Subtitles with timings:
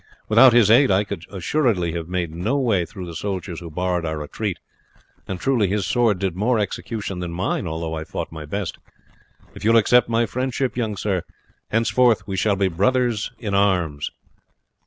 [0.27, 4.03] Without his aid I could assuredly have made no way through the soldiers who barred
[4.03, 4.57] our retreat;
[5.27, 8.79] and truly his sword did more execution than mine, although I fought my best.
[9.53, 11.21] If you will accept my friendship, young sir,
[11.69, 14.09] henceforth we will be brothers in arms."